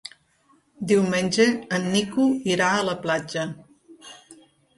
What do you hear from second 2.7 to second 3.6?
a la platja.